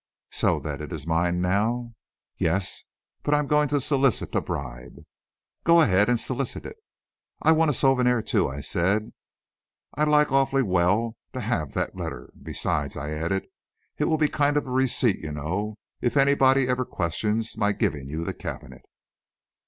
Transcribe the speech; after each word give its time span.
"So 0.31 0.59
that 0.61 0.81
it 0.81 0.91
is 0.91 1.05
mine 1.05 1.41
now?" 1.41 1.93
"Yes; 2.35 2.85
but 3.21 3.35
I'm 3.35 3.45
going 3.45 3.67
to 3.67 3.79
solicit 3.79 4.33
a 4.33 4.41
bribe." 4.41 4.97
"Go 5.63 5.79
ahead 5.81 6.09
and 6.09 6.19
solicit 6.19 6.65
it." 6.65 6.77
"I 7.43 7.51
want 7.51 7.69
a 7.69 7.73
souvenir, 7.75 8.23
too," 8.23 8.47
I 8.49 8.61
said. 8.61 9.13
"I'd 9.93 10.07
like 10.07 10.31
awfully 10.31 10.63
well 10.63 11.17
to 11.33 11.39
have 11.41 11.73
that 11.73 11.95
letter 11.95 12.33
besides," 12.41 12.97
I 12.97 13.11
added, 13.11 13.45
"it 13.99 14.05
will 14.05 14.17
be 14.17 14.25
a 14.25 14.29
kind 14.29 14.57
of 14.57 14.65
receipt, 14.65 15.19
you 15.19 15.33
know, 15.33 15.77
if 16.01 16.17
anybody 16.17 16.67
ever 16.67 16.83
questions 16.83 17.55
my 17.55 17.71
giving 17.71 18.09
you 18.09 18.23
the 18.25 18.33
cabinet." 18.33 18.81